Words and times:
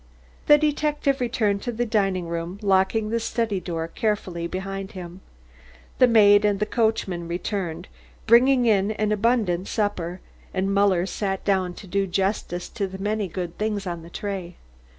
The 0.47 0.57
detective 0.57 1.21
returned 1.21 1.61
to 1.61 1.71
the 1.71 1.85
dining 1.85 2.27
room, 2.27 2.57
locking 2.63 3.09
the 3.11 3.19
study 3.19 3.59
door 3.59 3.87
carefully 3.87 4.47
behind 4.47 4.93
him. 4.93 5.21
The 5.99 6.07
maid 6.07 6.43
and 6.43 6.59
the 6.59 6.65
coachman 6.65 7.27
returned, 7.27 7.87
bringing 8.25 8.65
in 8.65 8.89
an 8.93 9.11
abundant 9.11 9.67
supper, 9.67 10.19
and 10.55 10.73
Muller 10.73 11.05
sat 11.05 11.45
down 11.45 11.75
to 11.75 11.85
do 11.85 12.07
justice 12.07 12.67
to 12.69 12.87
the 12.87 12.97
many 12.97 13.27
good 13.27 13.59
things 13.59 13.85
on 13.85 14.01
the 14.01 14.09
tray. 14.09 14.55